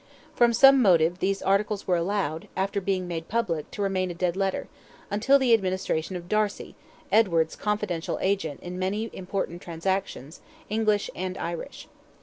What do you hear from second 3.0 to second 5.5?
made public, to remain a dead letter, until